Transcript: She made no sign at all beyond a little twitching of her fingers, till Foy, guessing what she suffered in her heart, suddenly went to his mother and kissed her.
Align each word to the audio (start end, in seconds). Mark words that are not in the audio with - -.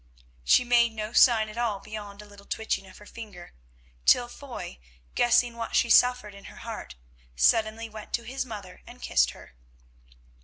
She 0.43 0.63
made 0.63 0.93
no 0.93 1.13
sign 1.13 1.47
at 1.47 1.59
all 1.59 1.79
beyond 1.79 2.23
a 2.23 2.25
little 2.25 2.47
twitching 2.47 2.87
of 2.87 2.97
her 2.97 3.05
fingers, 3.05 3.51
till 4.07 4.27
Foy, 4.27 4.79
guessing 5.13 5.55
what 5.55 5.75
she 5.75 5.91
suffered 5.91 6.33
in 6.33 6.45
her 6.45 6.55
heart, 6.65 6.95
suddenly 7.35 7.87
went 7.87 8.11
to 8.13 8.23
his 8.23 8.43
mother 8.43 8.81
and 8.87 8.99
kissed 8.99 9.29
her. 9.29 9.53